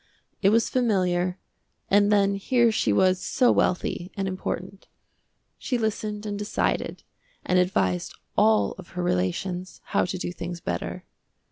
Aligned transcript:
It 0.41 0.49
was 0.49 0.67
familiar, 0.67 1.37
and 1.87 2.11
then 2.11 2.33
here 2.33 2.71
she 2.71 2.91
was 2.91 3.21
so 3.21 3.51
wealthy 3.51 4.11
and 4.17 4.27
important. 4.27 4.87
She 5.59 5.77
listened 5.77 6.25
and 6.25 6.39
decided, 6.39 7.03
and 7.45 7.59
advised 7.59 8.15
all 8.35 8.71
of 8.79 8.87
her 8.97 9.03
relations 9.03 9.79
how 9.83 10.05
to 10.05 10.17
do 10.17 10.31
things 10.31 10.59
better. 10.59 11.05